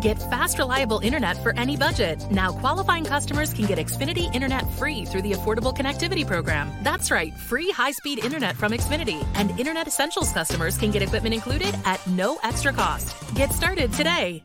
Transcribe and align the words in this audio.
Get 0.00 0.18
fast, 0.30 0.58
reliable 0.58 1.00
internet 1.00 1.42
for 1.42 1.54
any 1.56 1.76
budget. 1.76 2.24
Now, 2.30 2.52
qualifying 2.52 3.04
customers 3.04 3.52
can 3.52 3.66
get 3.66 3.78
Xfinity 3.78 4.34
Internet 4.34 4.70
free 4.74 5.04
through 5.04 5.22
the 5.22 5.32
Affordable 5.32 5.76
Connectivity 5.76 6.26
Program. 6.26 6.70
That's 6.82 7.10
right, 7.10 7.32
free 7.34 7.70
high 7.70 7.92
speed 7.92 8.24
internet 8.24 8.56
from 8.56 8.72
Xfinity. 8.72 9.26
And 9.34 9.58
Internet 9.58 9.86
Essentials 9.86 10.32
customers 10.32 10.78
can 10.78 10.90
get 10.90 11.02
equipment 11.02 11.34
included 11.34 11.74
at 11.84 12.04
no 12.06 12.38
extra 12.42 12.72
cost. 12.72 13.14
Get 13.34 13.52
started 13.52 13.92
today. 13.92 14.44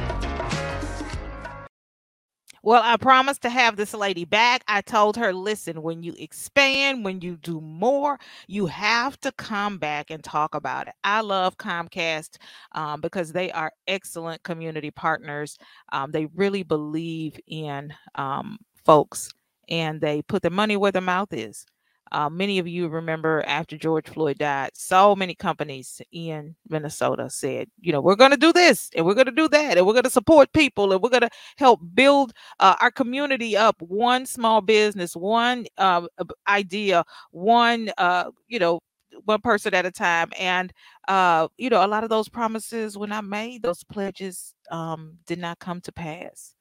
Well, 2.63 2.81
I 2.83 2.97
promised 2.97 3.41
to 3.41 3.49
have 3.49 3.75
this 3.75 3.93
lady 3.93 4.23
back. 4.23 4.63
I 4.67 4.81
told 4.81 5.17
her, 5.17 5.33
listen, 5.33 5.81
when 5.81 6.03
you 6.03 6.13
expand, 6.19 7.03
when 7.03 7.19
you 7.21 7.37
do 7.37 7.59
more, 7.59 8.19
you 8.47 8.67
have 8.67 9.19
to 9.21 9.31
come 9.31 9.79
back 9.79 10.11
and 10.11 10.23
talk 10.23 10.53
about 10.53 10.87
it. 10.87 10.93
I 11.03 11.21
love 11.21 11.57
Comcast 11.57 12.37
um, 12.73 13.01
because 13.01 13.31
they 13.33 13.51
are 13.51 13.71
excellent 13.87 14.43
community 14.43 14.91
partners. 14.91 15.57
Um, 15.91 16.11
they 16.11 16.27
really 16.35 16.61
believe 16.63 17.39
in 17.47 17.93
um, 18.15 18.59
folks 18.85 19.31
and 19.67 19.99
they 19.99 20.21
put 20.21 20.43
their 20.43 20.51
money 20.51 20.77
where 20.77 20.91
their 20.91 21.01
mouth 21.01 21.33
is. 21.33 21.65
Uh, 22.11 22.29
many 22.29 22.59
of 22.59 22.67
you 22.67 22.87
remember 22.87 23.43
after 23.47 23.77
George 23.77 24.07
Floyd 24.07 24.37
died, 24.37 24.71
so 24.73 25.15
many 25.15 25.33
companies 25.33 26.01
in 26.11 26.55
Minnesota 26.67 27.29
said, 27.29 27.69
you 27.79 27.91
know, 27.91 28.01
we're 28.01 28.15
going 28.15 28.31
to 28.31 28.37
do 28.37 28.51
this 28.51 28.89
and 28.95 29.05
we're 29.05 29.13
going 29.13 29.27
to 29.27 29.31
do 29.31 29.47
that 29.47 29.77
and 29.77 29.87
we're 29.87 29.93
going 29.93 30.03
to 30.03 30.09
support 30.09 30.51
people 30.53 30.91
and 30.91 31.01
we're 31.01 31.09
going 31.09 31.21
to 31.21 31.29
help 31.57 31.79
build 31.93 32.33
uh, 32.59 32.75
our 32.81 32.91
community 32.91 33.55
up 33.55 33.81
one 33.81 34.25
small 34.25 34.61
business, 34.61 35.15
one 35.15 35.65
uh, 35.77 36.05
idea, 36.47 37.03
one, 37.31 37.91
uh, 37.97 38.29
you 38.47 38.59
know, 38.59 38.81
one 39.25 39.41
person 39.41 39.73
at 39.73 39.85
a 39.85 39.91
time. 39.91 40.31
And, 40.39 40.73
uh, 41.07 41.47
you 41.57 41.69
know, 41.69 41.85
a 41.85 41.87
lot 41.87 42.03
of 42.03 42.09
those 42.09 42.29
promises, 42.29 42.97
were 42.97 43.07
not 43.07 43.25
made 43.25 43.63
those 43.63 43.83
pledges, 43.83 44.53
um, 44.69 45.17
did 45.27 45.39
not 45.39 45.59
come 45.59 45.81
to 45.81 45.91
pass. 45.91 46.55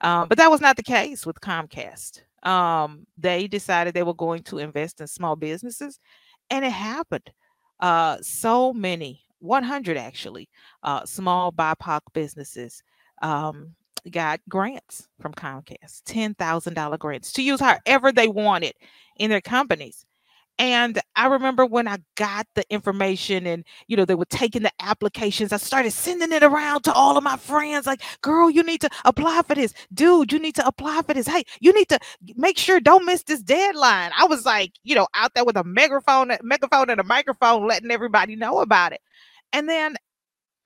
Um, 0.00 0.28
but 0.28 0.38
that 0.38 0.50
was 0.50 0.60
not 0.60 0.76
the 0.76 0.82
case 0.82 1.26
with 1.26 1.40
Comcast 1.40 2.22
um, 2.42 3.06
they 3.16 3.46
decided 3.46 3.94
they 3.94 4.02
were 4.02 4.14
going 4.14 4.42
to 4.44 4.58
invest 4.58 5.00
in 5.00 5.06
small 5.06 5.36
businesses, 5.36 5.98
and 6.50 6.64
it 6.64 6.72
happened. 6.72 7.30
Uh, 7.80 8.18
so 8.22 8.72
many, 8.72 9.22
100 9.40 9.96
actually, 9.96 10.48
uh, 10.82 11.04
small 11.04 11.52
BIPOC 11.52 12.00
businesses 12.12 12.82
um, 13.22 13.74
got 14.10 14.40
grants 14.48 15.08
from 15.20 15.32
Comcast, 15.32 16.02
$10,000 16.04 16.98
grants 16.98 17.32
to 17.32 17.42
use 17.42 17.60
however 17.60 18.12
they 18.12 18.28
wanted 18.28 18.74
in 19.16 19.30
their 19.30 19.40
companies. 19.40 20.04
And 20.58 21.00
I 21.14 21.26
remember 21.26 21.64
when 21.64 21.86
I 21.86 21.98
got 22.16 22.46
the 22.56 22.64
information 22.68 23.46
and, 23.46 23.64
you 23.86 23.96
know, 23.96 24.04
they 24.04 24.16
were 24.16 24.24
taking 24.24 24.62
the 24.62 24.72
applications, 24.80 25.52
I 25.52 25.56
started 25.56 25.92
sending 25.92 26.32
it 26.32 26.42
around 26.42 26.82
to 26.82 26.92
all 26.92 27.16
of 27.16 27.22
my 27.22 27.36
friends 27.36 27.86
like, 27.86 28.02
girl, 28.22 28.50
you 28.50 28.64
need 28.64 28.80
to 28.80 28.90
apply 29.04 29.42
for 29.42 29.54
this. 29.54 29.72
Dude, 29.94 30.32
you 30.32 30.40
need 30.40 30.56
to 30.56 30.66
apply 30.66 31.02
for 31.02 31.14
this. 31.14 31.28
Hey, 31.28 31.44
you 31.60 31.72
need 31.72 31.88
to 31.90 32.00
make 32.34 32.58
sure 32.58 32.80
don't 32.80 33.06
miss 33.06 33.22
this 33.22 33.40
deadline. 33.40 34.10
I 34.18 34.24
was 34.24 34.44
like, 34.44 34.72
you 34.82 34.96
know, 34.96 35.06
out 35.14 35.34
there 35.34 35.44
with 35.44 35.56
a 35.56 35.64
megaphone, 35.64 36.32
megaphone 36.42 36.90
and 36.90 37.00
a 37.00 37.04
microphone, 37.04 37.66
letting 37.66 37.92
everybody 37.92 38.34
know 38.34 38.58
about 38.58 38.92
it. 38.92 39.00
And 39.52 39.68
then 39.68 39.94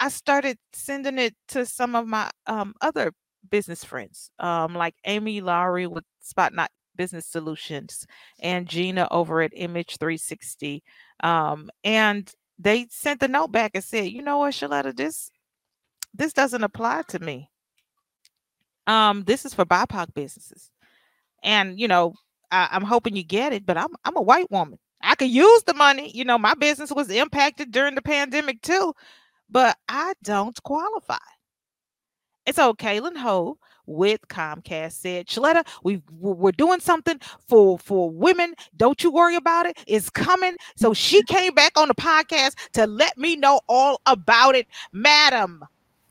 I 0.01 0.09
started 0.09 0.57
sending 0.73 1.19
it 1.19 1.35
to 1.49 1.67
some 1.67 1.95
of 1.95 2.07
my 2.07 2.31
um, 2.47 2.75
other 2.81 3.13
business 3.51 3.85
friends, 3.85 4.31
um, 4.39 4.75
like 4.75 4.95
Amy 5.05 5.43
Lowry 5.43 5.87
with 5.87 6.05
Spot 6.21 6.55
Not 6.55 6.71
Business 6.97 7.27
Solutions 7.27 8.07
and 8.41 8.69
Gina 8.69 9.09
over 9.11 9.43
at 9.43 9.53
Image 9.55 9.97
360. 9.99 10.83
Um, 11.23 11.71
and 11.85 12.33
they 12.59 12.87
sent 12.91 13.21
the 13.21 13.29
note 13.29 13.53
back 13.53 13.73
and 13.75 13.85
said, 13.85 14.09
you 14.09 14.23
know 14.23 14.39
what, 14.39 14.55
Sheletta, 14.55 14.97
this 14.97 15.31
this 16.15 16.33
doesn't 16.33 16.63
apply 16.63 17.03
to 17.09 17.19
me. 17.19 17.49
Um, 18.87 19.25
this 19.25 19.45
is 19.45 19.55
for 19.55 19.65
BIPOC 19.65 20.13
businesses. 20.15 20.71
And 21.43 21.79
you 21.79 21.89
know, 21.89 22.15
I, 22.51 22.69
I'm 22.71 22.85
hoping 22.85 23.17
you 23.17 23.25
get 23.25 23.53
it, 23.53 23.67
but 23.67 23.77
I'm 23.77 23.95
I'm 24.05 24.17
a 24.17 24.23
white 24.23 24.51
woman. 24.51 24.79
I 25.03 25.15
could 25.17 25.31
use 25.31 25.63
the 25.65 25.75
money. 25.75 26.11
You 26.15 26.25
know, 26.25 26.39
my 26.39 26.55
business 26.55 26.93
was 26.93 27.11
impacted 27.11 27.73
during 27.73 27.95
the 27.95 28.03
pandemic 28.03 28.63
too, 28.63 28.95
but 29.51 29.77
I 29.89 30.15
don't 30.23 30.61
qualify. 30.63 31.17
And 32.47 32.55
so 32.55 32.75
Kalyn 32.75 33.17
Ho 33.17 33.59
with 33.87 34.21
Comcast 34.29 34.93
said, 34.93 35.27
Sheletta, 35.27 35.67
we 35.83 36.03
we're 36.19 36.53
doing 36.53 36.81
something 36.81 37.21
for 37.47 37.79
for 37.79 38.11
women. 38.11 38.55
Don't 38.77 39.03
you 39.03 39.11
worry 39.11 39.37
about 39.37 39.67
it. 39.67 39.79
It's 39.87 40.11
coming. 40.11 40.57
So 40.77 40.95
she 40.95 41.23
came 41.29 41.55
back 41.55 41.79
on 41.79 41.89
the 41.89 41.95
podcast 41.95 42.55
to 42.75 42.87
let 42.87 43.17
me 43.19 43.37
know 43.37 43.61
all 43.69 44.01
about 44.07 44.55
it, 44.55 44.67
madam. 44.93 45.65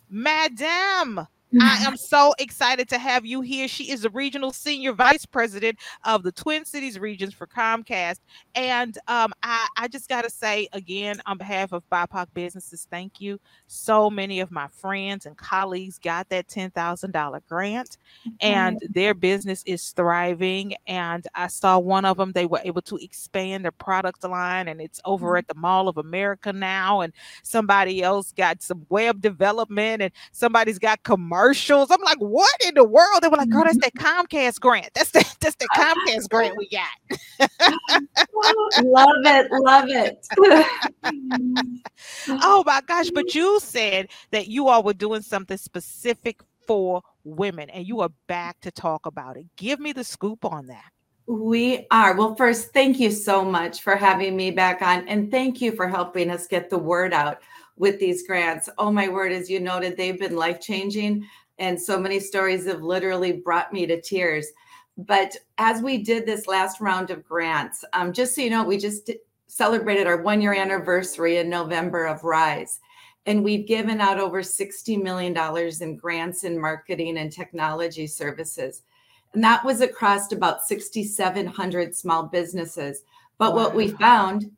Madam, 0.09 1.25
I 1.59 1.83
am 1.85 1.97
so 1.97 2.33
excited 2.39 2.87
to 2.89 2.97
have 2.97 3.25
you 3.25 3.41
here. 3.41 3.67
She 3.67 3.91
is 3.91 4.01
the 4.01 4.09
regional 4.09 4.53
senior 4.53 4.93
vice 4.93 5.25
president 5.25 5.79
of 6.05 6.23
the 6.23 6.31
Twin 6.31 6.63
Cities 6.63 6.97
regions 6.97 7.33
for 7.33 7.45
Comcast. 7.45 8.19
And 8.55 8.97
um, 9.07 9.33
I, 9.43 9.67
I 9.77 9.87
just 9.89 10.07
got 10.07 10.23
to 10.23 10.29
say 10.29 10.69
again, 10.71 11.21
on 11.25 11.37
behalf 11.37 11.73
of 11.73 11.83
BIPOC 11.91 12.27
businesses, 12.33 12.87
thank 12.89 13.19
you. 13.19 13.39
So 13.67 14.09
many 14.09 14.39
of 14.39 14.51
my 14.51 14.67
friends 14.67 15.25
and 15.25 15.35
colleagues 15.37 15.99
got 15.99 16.29
that 16.29 16.47
$10,000 16.47 17.41
grant, 17.49 17.97
and 18.39 18.79
their 18.89 19.13
business 19.13 19.63
is 19.65 19.89
thriving. 19.91 20.75
And 20.87 21.27
I 21.35 21.47
saw 21.47 21.79
one 21.79 22.05
of 22.05 22.17
them, 22.17 22.31
they 22.31 22.45
were 22.45 22.61
able 22.63 22.81
to 22.83 22.97
expand 22.97 23.65
their 23.65 23.71
product 23.71 24.23
line, 24.23 24.69
and 24.69 24.79
it's 24.79 25.01
over 25.03 25.29
mm-hmm. 25.29 25.37
at 25.37 25.47
the 25.47 25.55
Mall 25.55 25.89
of 25.89 25.97
America 25.97 26.53
now. 26.53 27.01
And 27.01 27.11
somebody 27.43 28.01
else 28.01 28.31
got 28.31 28.61
some 28.61 28.85
web 28.89 29.19
development, 29.21 30.01
and 30.01 30.11
somebody's 30.31 30.79
got 30.79 31.03
commercial 31.03 31.40
commercials. 31.41 31.91
I'm 31.91 32.01
like, 32.01 32.19
what 32.19 32.49
in 32.65 32.75
the 32.75 32.83
world? 32.83 33.21
They 33.21 33.27
were 33.27 33.37
like, 33.37 33.49
girl, 33.49 33.63
that's 33.63 33.77
mm-hmm. 33.77 33.97
that 34.03 34.29
Comcast 34.29 34.59
grant. 34.59 34.89
That's 34.93 35.11
the 35.11 35.19
that's 35.39 35.55
the 35.55 35.67
Comcast 35.75 36.29
grant 36.29 36.57
we 36.57 36.69
got. 36.69 37.49
Mm-hmm. 37.49 38.85
love 38.85 39.07
it, 39.25 39.51
love 39.51 39.85
it. 39.89 40.27
oh 42.43 42.63
my 42.65 42.81
gosh! 42.87 43.09
But 43.11 43.33
you 43.35 43.59
said 43.59 44.09
that 44.31 44.47
you 44.47 44.67
all 44.67 44.83
were 44.83 44.93
doing 44.93 45.21
something 45.21 45.57
specific 45.57 46.41
for 46.67 47.01
women, 47.23 47.69
and 47.69 47.87
you 47.87 48.01
are 48.01 48.11
back 48.27 48.59
to 48.61 48.71
talk 48.71 49.05
about 49.05 49.37
it. 49.37 49.45
Give 49.57 49.79
me 49.79 49.93
the 49.93 50.03
scoop 50.03 50.45
on 50.45 50.67
that. 50.67 50.91
We 51.27 51.87
are. 51.91 52.15
Well, 52.15 52.35
first, 52.35 52.73
thank 52.73 52.99
you 52.99 53.11
so 53.11 53.45
much 53.45 53.81
for 53.81 53.95
having 53.95 54.35
me 54.35 54.51
back 54.51 54.81
on. 54.81 55.07
And 55.07 55.31
thank 55.31 55.61
you 55.61 55.71
for 55.71 55.87
helping 55.87 56.29
us 56.29 56.47
get 56.47 56.69
the 56.69 56.77
word 56.77 57.13
out 57.13 57.39
with 57.81 57.99
these 57.99 58.27
grants. 58.27 58.69
Oh, 58.77 58.91
my 58.91 59.07
word, 59.07 59.31
as 59.31 59.49
you 59.49 59.59
noted, 59.59 59.97
they've 59.97 60.19
been 60.19 60.35
life 60.35 60.61
changing. 60.61 61.27
And 61.57 61.81
so 61.81 61.99
many 61.99 62.19
stories 62.19 62.67
have 62.67 62.83
literally 62.83 63.31
brought 63.31 63.73
me 63.73 63.87
to 63.87 63.99
tears. 63.99 64.45
But 64.97 65.35
as 65.57 65.81
we 65.81 65.97
did 65.97 66.27
this 66.27 66.45
last 66.45 66.79
round 66.79 67.09
of 67.09 67.27
grants, 67.27 67.83
um, 67.93 68.13
just 68.13 68.35
so 68.35 68.41
you 68.41 68.51
know, 68.51 68.63
we 68.63 68.77
just 68.77 69.09
celebrated 69.47 70.05
our 70.05 70.21
one 70.21 70.41
year 70.41 70.53
anniversary 70.53 71.37
in 71.37 71.49
November 71.49 72.05
of 72.05 72.23
Rise. 72.23 72.79
And 73.25 73.43
we've 73.43 73.67
given 73.67 73.99
out 73.99 74.19
over 74.19 74.43
$60 74.43 75.01
million 75.01 75.35
in 75.81 75.97
grants 75.97 76.43
in 76.43 76.61
marketing 76.61 77.17
and 77.17 77.31
technology 77.31 78.05
services. 78.05 78.83
And 79.33 79.43
that 79.43 79.65
was 79.65 79.81
across 79.81 80.31
about 80.31 80.67
6,700 80.67 81.95
small 81.95 82.23
businesses. 82.23 83.01
But 83.39 83.55
wow. 83.55 83.63
what 83.63 83.75
we 83.75 83.87
found 83.87 84.51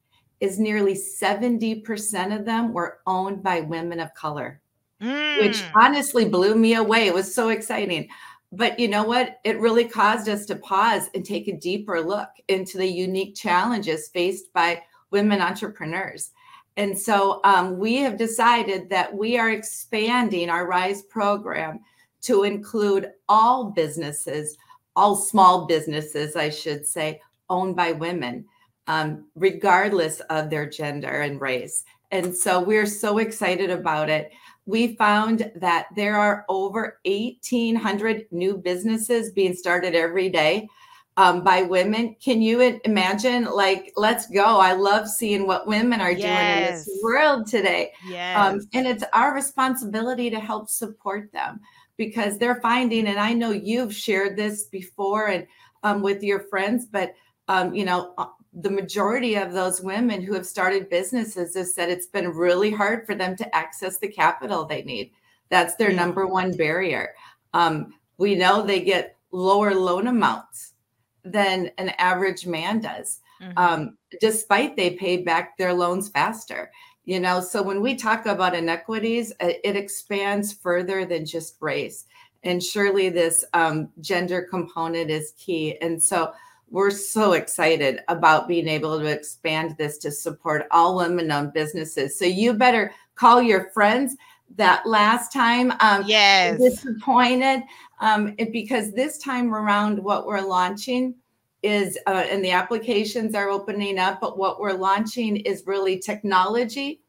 is 0.44 0.60
nearly 0.60 0.94
70% 0.94 2.38
of 2.38 2.44
them 2.44 2.74
were 2.74 3.00
owned 3.08 3.42
by 3.42 3.62
women 3.62 4.02
of 4.02 4.14
color, 4.14 4.60
mm. 5.02 5.40
which 5.40 5.64
honestly 5.74 6.26
blew 6.26 6.54
me 6.54 6.74
away. 6.74 7.08
It 7.08 7.14
was 7.14 7.34
so 7.34 7.48
exciting. 7.48 8.10
But 8.52 8.78
you 8.78 8.90
know 8.90 9.06
what? 9.06 9.40
It 9.46 9.62
really 9.62 9.86
caused 9.86 10.28
us 10.28 10.46
to 10.48 10.58
pause 10.58 11.10
and 11.16 11.24
take 11.24 11.48
a 11.48 11.56
deeper 11.56 12.02
look 12.02 12.28
into 12.50 12.78
the 12.78 12.86
unique 12.86 13.36
challenges 13.36 14.10
faced 14.10 14.52
by 14.52 14.84
women 15.12 15.40
entrepreneurs. 15.40 16.32
And 16.76 17.00
so 17.00 17.40
um, 17.46 17.78
we 17.78 17.96
have 18.00 18.18
decided 18.18 18.90
that 18.90 19.16
we 19.16 19.38
are 19.38 19.52
expanding 19.52 20.50
our 20.50 20.68
RISE 20.68 21.04
program 21.04 21.80
to 22.24 22.44
include 22.44 23.12
all 23.30 23.72
businesses, 23.72 24.58
all 24.98 25.16
small 25.16 25.68
businesses, 25.68 26.36
I 26.36 26.50
should 26.50 26.86
say, 26.86 27.22
owned 27.50 27.78
by 27.78 27.94
women 27.94 28.44
um, 28.88 29.26
regardless 29.36 30.20
of 30.30 30.50
their 30.50 30.70
gender 30.70 31.22
and 31.22 31.40
race. 31.42 31.84
And 32.12 32.36
so 32.36 32.62
we're 32.62 32.86
so 32.86 33.18
excited 33.18 33.70
about 33.70 34.10
it. 34.10 34.32
We 34.66 34.96
found 34.96 35.52
that 35.56 35.88
there 35.96 36.18
are 36.18 36.46
over 36.48 37.00
1,800 37.06 38.26
new 38.32 38.58
businesses 38.58 39.32
being 39.32 39.54
started 39.56 39.96
every 39.96 40.30
day. 40.30 40.70
um, 41.18 41.44
by 41.44 41.62
women. 41.62 42.16
Can 42.24 42.42
you 42.42 42.80
imagine? 42.86 43.46
Like, 43.46 43.94
let's 43.96 44.28
go. 44.28 44.58
I 44.60 44.74
love 44.74 45.08
seeing 45.08 45.46
what 45.46 45.68
women 45.68 46.02
are 46.02 46.12
yes. 46.12 46.22
doing 46.22 46.68
in 46.68 46.74
this 46.74 47.04
world 47.04 47.48
today. 47.48 47.92
Um, 48.06 48.12
yes. 48.12 48.38
Um, 48.38 48.60
and 48.74 48.88
it's 48.88 49.04
our 49.14 49.34
responsibility 49.34 50.30
to 50.30 50.40
help 50.40 50.70
support 50.70 51.32
them 51.32 51.60
because 51.98 52.40
they're 52.40 52.62
finding, 52.62 53.08
and 53.08 53.20
I 53.20 53.34
know 53.34 53.52
you've 53.52 53.94
shared 53.94 54.36
this 54.36 54.66
before 54.66 55.28
and 55.28 55.46
um, 55.84 56.02
with 56.02 56.24
your 56.24 56.40
friends, 56.40 56.86
but 56.86 57.14
um, 57.48 57.76
you 57.76 57.86
know, 57.86 58.14
uh, 58.18 58.26
the 58.56 58.70
majority 58.70 59.36
of 59.36 59.54
those 59.54 59.82
women 59.82 60.22
who 60.22 60.34
have 60.34 60.46
started 60.46 60.90
businesses 60.90 61.56
have 61.56 61.68
said 61.68 61.90
it's 61.90 62.06
been 62.06 62.30
really 62.30 62.72
hard 62.72 63.06
for 63.06 63.16
them 63.16 63.36
to 63.36 63.56
access 63.56 63.98
the 63.98 64.08
capital 64.08 64.66
they 64.66 64.84
need. 64.84 65.12
That's 65.50 65.76
their 65.76 65.92
number 65.92 66.28
one 66.28 66.56
barrier. 66.56 67.14
Um, 67.54 67.94
we 68.18 68.36
know 68.36 68.62
they 68.62 68.82
get 68.82 69.18
lower 69.32 69.74
loan 69.74 70.08
amounts 70.08 70.74
than 71.24 71.72
an 71.78 71.90
average 71.98 72.46
man 72.46 72.80
does, 72.80 73.22
mm-hmm. 73.42 73.58
um, 73.58 73.98
despite 74.20 74.76
they 74.76 74.92
pay 74.92 75.18
back 75.18 75.58
their 75.58 75.74
loans 75.74 76.10
faster. 76.10 76.72
You 77.06 77.20
know, 77.20 77.42
so 77.42 77.62
when 77.62 77.82
we 77.82 77.96
talk 77.96 78.26
about 78.26 78.56
inequities, 78.56 79.34
it 79.40 79.76
expands 79.76 80.54
further 80.54 81.06
than 81.06 81.26
just 81.26 81.58
race. 81.60 82.06
And 82.44 82.64
surely 82.64 83.10
this 83.10 83.44
um, 83.54 83.90
gender 84.00 84.42
component 84.50 85.10
is 85.10 85.34
key. 85.38 85.78
And 85.82 86.02
so 86.02 86.34
we're 86.74 86.90
so 86.90 87.34
excited 87.34 88.00
about 88.08 88.48
being 88.48 88.68
able 88.68 89.00
to 89.00 89.06
expand 89.06 89.76
this 89.78 90.00
to 90.00 90.10
support 90.10 90.66
all 90.72 90.98
women 90.98 91.32
owned 91.32 91.54
businesses. 91.54 92.18
So 92.18 92.26
you 92.26 92.54
better 92.54 92.92
call 93.14 93.44
your 93.44 93.70
friends 93.70 94.18
that 94.56 94.86
last 94.86 95.32
time 95.32 95.72
um 95.80 96.04
yes. 96.06 96.60
disappointed 96.60 97.64
um 98.02 98.36
because 98.52 98.92
this 98.92 99.18
time 99.18 99.54
around 99.54 99.98
what 99.98 100.28
we're 100.28 100.42
launching 100.42 101.16
is 101.64 101.98
uh, 102.08 102.26
and 102.30 102.44
the 102.44 102.52
applications 102.52 103.34
are 103.34 103.50
opening 103.50 103.98
up 103.98 104.20
but 104.20 104.38
what 104.38 104.60
we're 104.60 104.74
launching 104.74 105.38
is 105.38 105.64
really 105.66 105.98
technology 105.98 107.02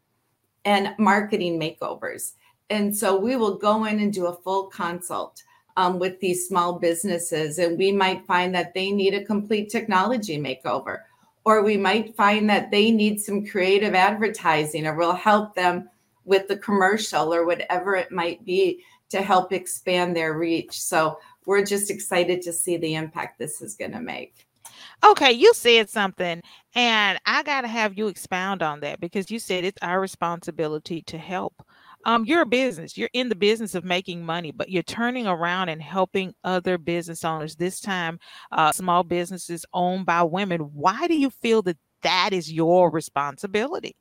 and 0.65 0.95
marketing 0.99 1.59
makeovers. 1.61 2.33
And 2.71 2.97
so 2.97 3.19
we 3.19 3.37
will 3.37 3.57
go 3.57 3.85
in 3.85 4.01
and 4.01 4.13
do 4.13 4.27
a 4.27 4.37
full 4.37 4.67
consult 4.69 5.43
um, 5.77 5.99
with 5.99 6.21
these 6.21 6.49
small 6.49 6.79
businesses. 6.79 7.59
And 7.59 7.79
we 7.79 7.93
might 7.93 8.27
find 8.27 8.55
that 8.55 8.75
they 8.75 8.91
need 8.91 9.15
a 9.15 9.25
complete 9.25 9.71
technology 9.71 10.39
makeover, 10.39 11.01
or 11.45 11.63
we 11.63 11.77
might 11.77 12.17
find 12.17 12.49
that 12.51 12.71
they 12.71 12.91
need 12.91 13.21
some 13.21 13.47
creative 13.47 13.95
advertising, 13.95 14.87
or 14.87 14.95
we'll 14.95 15.15
help 15.15 15.55
them 15.55 15.89
with 16.25 16.49
the 16.49 16.57
commercial 16.57 17.35
or 17.35 17.45
whatever 17.45 17.97
it 17.97 18.11
might 18.11 18.45
be 18.45 18.83
to 19.11 19.23
help 19.23 19.53
expand 19.53 20.17
their 20.17 20.39
reach. 20.39 20.81
So 20.81 21.19
we're 21.47 21.65
just 21.65 21.91
excited 21.91 22.43
to 22.43 22.53
see 22.53 22.77
the 22.77 22.95
impact 22.95 23.39
this 23.39 23.61
is 23.61 23.75
going 23.75 23.93
to 23.93 24.01
make. 24.01 24.47
Okay, 25.07 25.33
you 25.33 25.53
said 25.55 25.91
something, 25.91 26.41
and 26.75 27.19
I 27.27 27.43
got 27.43 27.61
to 27.63 27.69
have 27.69 27.99
you 27.99 28.09
expound 28.09 28.63
on 28.63 28.81
that 28.81 29.01
because 29.01 29.31
you 29.31 29.39
said 29.39 29.65
it's 29.65 29.83
our 29.83 30.01
responsibility 30.01 31.03
to 31.03 31.19
help 31.19 31.63
um, 32.05 32.25
you're 32.25 32.43
a 32.43 32.47
business. 32.47 32.97
You're 32.97 33.11
in 33.13 33.29
the 33.29 33.35
business 33.35 33.75
of 33.75 33.85
making 33.85 34.25
money, 34.25 34.51
but 34.51 34.71
you're 34.71 34.83
turning 34.83 35.27
around 35.27 35.69
and 35.69 35.81
helping 35.81 36.35
other 36.45 36.79
business 36.79 37.25
owners. 37.25 37.57
This 37.57 37.81
time, 37.81 38.19
uh, 38.53 38.73
small 38.73 39.03
businesses 39.03 39.65
owned 39.73 40.07
by 40.07 40.23
women. 40.23 40.61
Why 40.61 41.07
do 41.07 41.17
you 41.17 41.31
feel 41.31 41.63
that 41.63 41.79
that 42.03 42.31
is 42.33 42.53
your 42.53 42.91
responsibility? 42.91 43.97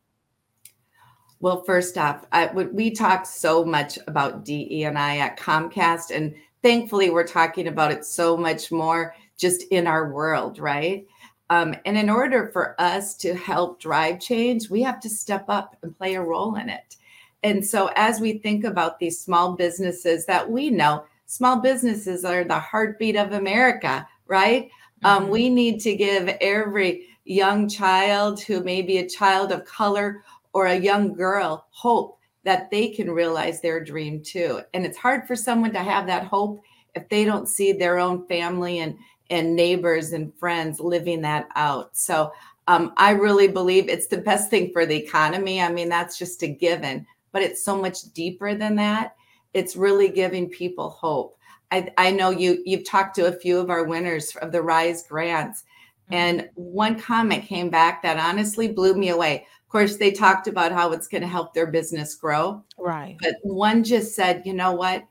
Well, 1.39 1.63
first 1.63 1.97
off, 1.97 2.25
I, 2.31 2.47
we 2.47 2.91
talk 2.91 3.25
so 3.25 3.65
much 3.65 3.99
about 4.07 4.45
DE 4.45 4.83
and 4.83 4.97
I 4.97 5.17
at 5.17 5.37
Comcast, 5.37 6.15
and 6.15 6.33
thankfully, 6.61 7.09
we're 7.09 7.27
talking 7.27 7.67
about 7.67 7.91
it 7.91 8.05
so 8.05 8.37
much 8.37 8.71
more 8.71 9.13
just 9.37 9.63
in 9.63 9.85
our 9.85 10.11
world, 10.11 10.57
right? 10.59 11.05
Um, 11.49 11.75
and 11.85 11.97
in 11.97 12.09
order 12.09 12.49
for 12.53 12.79
us 12.79 13.15
to 13.17 13.35
help 13.35 13.81
drive 13.81 14.19
change, 14.19 14.69
we 14.69 14.81
have 14.83 14.99
to 15.01 15.09
step 15.09 15.45
up 15.49 15.75
and 15.83 15.97
play 15.97 16.15
a 16.15 16.21
role 16.21 16.55
in 16.55 16.69
it. 16.69 16.95
And 17.43 17.65
so, 17.65 17.89
as 17.95 18.19
we 18.19 18.37
think 18.39 18.63
about 18.63 18.99
these 18.99 19.19
small 19.19 19.53
businesses 19.53 20.25
that 20.25 20.49
we 20.49 20.69
know, 20.69 21.03
small 21.25 21.59
businesses 21.59 22.23
are 22.23 22.43
the 22.43 22.59
heartbeat 22.59 23.15
of 23.15 23.33
America, 23.33 24.07
right? 24.27 24.69
Um, 25.03 25.15
mm-hmm. 25.15 25.23
Um, 25.25 25.29
we 25.29 25.49
need 25.49 25.79
to 25.81 25.95
give 25.95 26.29
every 26.39 27.07
young 27.25 27.69
child 27.69 28.41
who 28.41 28.63
may 28.63 28.81
be 28.81 28.97
a 28.97 29.09
child 29.09 29.51
of 29.51 29.65
color 29.65 30.23
or 30.53 30.67
a 30.67 30.75
young 30.75 31.13
girl 31.13 31.67
hope 31.71 32.19
that 32.43 32.69
they 32.69 32.89
can 32.89 33.09
realize 33.09 33.61
their 33.61 33.83
dream 33.83 34.21
too. 34.21 34.61
And 34.73 34.85
it's 34.85 34.97
hard 34.97 35.25
for 35.27 35.35
someone 35.35 35.71
to 35.73 35.79
have 35.79 36.07
that 36.07 36.25
hope 36.25 36.61
if 36.95 37.07
they 37.09 37.25
don't 37.25 37.47
see 37.47 37.71
their 37.73 37.99
own 37.99 38.27
family 38.27 38.79
and 38.79 38.97
and 39.29 39.55
neighbors 39.55 40.11
and 40.11 40.33
friends 40.37 40.79
living 40.79 41.21
that 41.21 41.47
out. 41.55 41.95
So 41.97 42.31
um, 42.67 42.93
I 42.97 43.11
really 43.11 43.47
believe 43.47 43.89
it's 43.89 44.07
the 44.07 44.17
best 44.17 44.49
thing 44.49 44.71
for 44.71 44.85
the 44.85 44.95
economy. 44.95 45.61
I 45.61 45.71
mean, 45.71 45.89
that's 45.89 46.17
just 46.17 46.43
a 46.43 46.47
given 46.47 47.07
but 47.33 47.41
it's 47.41 47.63
so 47.63 47.75
much 47.75 48.13
deeper 48.13 48.55
than 48.55 48.77
that. 48.77 49.15
It's 49.53 49.75
really 49.75 50.07
giving 50.07 50.47
people 50.47 50.89
hope. 50.89 51.37
I, 51.71 51.91
I 51.97 52.11
know 52.11 52.29
you 52.29 52.61
you've 52.65 52.85
talked 52.85 53.15
to 53.15 53.25
a 53.25 53.33
few 53.33 53.59
of 53.59 53.69
our 53.69 53.83
winners 53.83 54.35
of 54.37 54.51
the 54.51 54.61
Rise 54.61 55.05
grants, 55.05 55.63
mm-hmm. 56.05 56.13
and 56.13 56.49
one 56.55 56.97
comment 56.97 57.43
came 57.43 57.69
back 57.69 58.01
that 58.03 58.17
honestly 58.17 58.69
blew 58.69 58.93
me 58.93 59.09
away. 59.09 59.45
Of 59.61 59.69
course, 59.69 59.97
they 59.97 60.11
talked 60.11 60.47
about 60.47 60.71
how 60.71 60.91
it's 60.91 61.07
going 61.07 61.23
to 61.23 61.27
help 61.27 61.53
their 61.53 61.67
business 61.67 62.15
grow. 62.15 62.63
Right. 62.77 63.17
But 63.19 63.35
one 63.41 63.83
just 63.83 64.15
said, 64.15 64.43
you 64.45 64.53
know 64.53 64.71
what? 64.73 65.03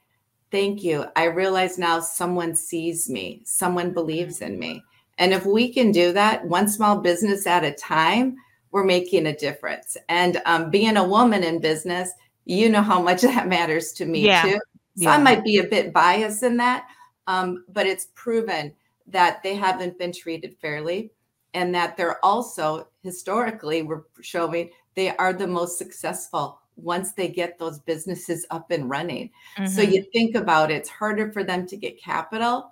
Thank 0.52 0.84
you. 0.84 1.06
I 1.16 1.24
realize 1.24 1.78
now 1.78 1.98
someone 1.98 2.54
sees 2.54 3.10
me, 3.10 3.42
someone 3.44 3.92
believes 3.92 4.40
in 4.40 4.58
me. 4.58 4.84
And 5.18 5.32
if 5.32 5.44
we 5.44 5.72
can 5.72 5.90
do 5.90 6.12
that 6.12 6.44
one 6.46 6.68
small 6.68 7.00
business 7.00 7.46
at 7.46 7.64
a 7.64 7.72
time, 7.72 8.36
we're 8.72 8.84
making 8.84 9.26
a 9.26 9.36
difference. 9.36 9.96
And 10.08 10.42
um, 10.46 10.70
being 10.70 10.96
a 10.96 11.06
woman 11.06 11.44
in 11.44 11.60
business, 11.60 12.10
you 12.44 12.68
know 12.68 12.82
how 12.82 13.00
much 13.00 13.22
that 13.22 13.48
matters 13.48 13.92
to 13.92 14.06
me 14.06 14.26
yeah. 14.26 14.42
too. 14.42 14.60
So 14.96 15.04
yeah. 15.04 15.12
I 15.12 15.18
might 15.18 15.44
be 15.44 15.58
a 15.58 15.64
bit 15.64 15.92
biased 15.92 16.42
in 16.42 16.56
that, 16.58 16.86
um, 17.26 17.64
but 17.68 17.86
it's 17.86 18.08
proven 18.14 18.74
that 19.06 19.42
they 19.42 19.54
haven't 19.54 19.98
been 19.98 20.12
treated 20.12 20.56
fairly 20.60 21.12
and 21.54 21.74
that 21.74 21.96
they're 21.96 22.22
also 22.24 22.88
historically 23.02 23.82
we're 23.82 24.02
showing 24.20 24.70
they 24.94 25.14
are 25.16 25.32
the 25.32 25.46
most 25.46 25.78
successful 25.78 26.58
once 26.76 27.12
they 27.12 27.28
get 27.28 27.58
those 27.58 27.78
businesses 27.80 28.46
up 28.50 28.70
and 28.70 28.88
running. 28.88 29.30
Mm-hmm. 29.56 29.66
So 29.66 29.82
you 29.82 30.04
think 30.12 30.34
about 30.34 30.70
it, 30.70 30.76
it's 30.76 30.88
harder 30.88 31.32
for 31.32 31.44
them 31.44 31.66
to 31.66 31.76
get 31.76 32.02
capital, 32.02 32.70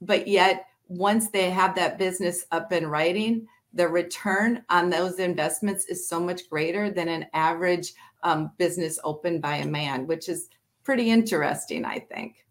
but 0.00 0.28
yet 0.28 0.66
once 0.88 1.28
they 1.28 1.50
have 1.50 1.74
that 1.76 1.98
business 1.98 2.44
up 2.50 2.72
and 2.72 2.90
writing, 2.90 3.46
the 3.72 3.88
return 3.88 4.64
on 4.70 4.90
those 4.90 5.18
investments 5.18 5.86
is 5.86 6.08
so 6.08 6.20
much 6.20 6.48
greater 6.48 6.90
than 6.90 7.08
an 7.08 7.26
average 7.34 7.92
um, 8.22 8.50
business 8.58 8.98
opened 9.04 9.42
by 9.42 9.56
a 9.56 9.66
man, 9.66 10.06
which 10.06 10.28
is 10.28 10.48
pretty 10.84 11.10
interesting, 11.10 11.84
I 11.84 12.00
think. 12.00 12.44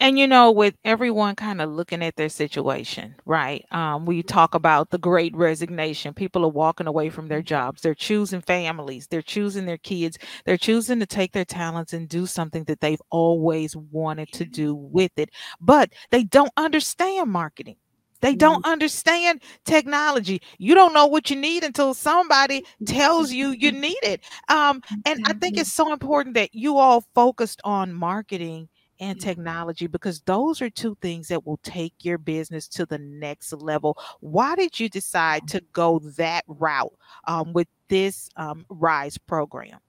And 0.00 0.18
you 0.18 0.26
know, 0.26 0.50
with 0.50 0.74
everyone 0.84 1.36
kind 1.36 1.60
of 1.60 1.70
looking 1.70 2.02
at 2.02 2.16
their 2.16 2.28
situation, 2.28 3.14
right? 3.24 3.64
Um, 3.70 4.06
we 4.06 4.22
talk 4.22 4.54
about 4.54 4.90
the 4.90 4.98
great 4.98 5.34
resignation. 5.36 6.14
People 6.14 6.44
are 6.44 6.48
walking 6.48 6.88
away 6.88 7.10
from 7.10 7.28
their 7.28 7.42
jobs. 7.42 7.82
They're 7.82 7.94
choosing 7.94 8.40
families. 8.40 9.06
They're 9.06 9.22
choosing 9.22 9.66
their 9.66 9.78
kids. 9.78 10.18
They're 10.44 10.56
choosing 10.56 10.98
to 10.98 11.06
take 11.06 11.32
their 11.32 11.44
talents 11.44 11.92
and 11.92 12.08
do 12.08 12.26
something 12.26 12.64
that 12.64 12.80
they've 12.80 13.02
always 13.10 13.76
wanted 13.76 14.32
to 14.32 14.44
do 14.44 14.74
with 14.74 15.12
it. 15.16 15.30
But 15.60 15.92
they 16.10 16.24
don't 16.24 16.52
understand 16.56 17.30
marketing. 17.30 17.76
They 18.22 18.34
don't 18.34 18.62
mm-hmm. 18.62 18.72
understand 18.72 19.42
technology. 19.64 20.40
You 20.56 20.74
don't 20.74 20.94
know 20.94 21.06
what 21.06 21.28
you 21.28 21.36
need 21.36 21.64
until 21.64 21.92
somebody 21.92 22.64
tells 22.86 23.32
you 23.32 23.50
you 23.50 23.72
need 23.86 23.98
it. 24.02 24.22
Um, 24.48 24.80
and 25.04 25.20
I 25.26 25.34
think 25.34 25.58
it's 25.58 25.72
so 25.72 25.92
important 25.92 26.34
that 26.36 26.54
you 26.54 26.78
all 26.78 27.04
focused 27.14 27.60
on 27.64 27.92
marketing 27.92 28.68
and 29.00 29.20
technology 29.20 29.88
because 29.88 30.20
those 30.20 30.62
are 30.62 30.70
two 30.70 30.96
things 31.02 31.26
that 31.28 31.44
will 31.44 31.58
take 31.64 31.92
your 32.02 32.18
business 32.18 32.68
to 32.68 32.86
the 32.86 32.98
next 32.98 33.52
level. 33.52 33.98
Why 34.20 34.54
did 34.54 34.78
you 34.78 34.88
decide 34.88 35.48
to 35.48 35.60
go 35.72 35.98
that 36.16 36.44
route 36.46 36.94
um, 37.26 37.52
with 37.52 37.66
this 37.88 38.30
um, 38.36 38.64
Rise 38.68 39.18
program? 39.18 39.80